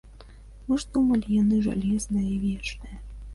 [0.69, 2.97] Мы ж думалі, яны жалезныя і вечныя.